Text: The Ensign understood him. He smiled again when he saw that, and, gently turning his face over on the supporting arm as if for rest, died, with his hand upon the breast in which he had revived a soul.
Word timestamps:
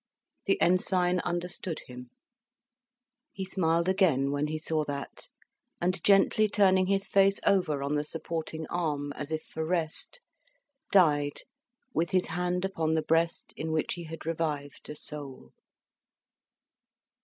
The 0.47 0.59
Ensign 0.59 1.19
understood 1.19 1.81
him. 1.81 2.09
He 3.33 3.45
smiled 3.45 3.87
again 3.87 4.31
when 4.31 4.47
he 4.47 4.57
saw 4.57 4.83
that, 4.85 5.27
and, 5.79 6.03
gently 6.03 6.49
turning 6.49 6.87
his 6.87 7.07
face 7.07 7.39
over 7.45 7.83
on 7.83 7.93
the 7.93 8.03
supporting 8.03 8.65
arm 8.65 9.13
as 9.13 9.31
if 9.31 9.43
for 9.43 9.63
rest, 9.63 10.19
died, 10.91 11.43
with 11.93 12.09
his 12.09 12.25
hand 12.25 12.65
upon 12.65 12.93
the 12.95 13.03
breast 13.03 13.53
in 13.55 13.71
which 13.71 13.93
he 13.93 14.05
had 14.05 14.25
revived 14.25 14.89
a 14.89 14.95
soul. 14.95 15.51